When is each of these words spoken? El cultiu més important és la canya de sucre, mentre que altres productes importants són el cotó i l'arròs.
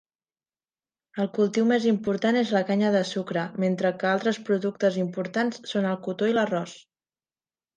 El 1.23 1.27
cultiu 1.37 1.67
més 1.71 1.85
important 1.91 2.39
és 2.41 2.53
la 2.57 2.63
canya 2.69 2.89
de 2.95 3.01
sucre, 3.09 3.43
mentre 3.65 3.93
que 4.01 4.09
altres 4.13 4.41
productes 4.49 4.99
importants 5.05 5.63
són 5.75 5.91
el 5.91 6.01
cotó 6.09 6.33
i 6.33 6.39
l'arròs. 6.41 6.75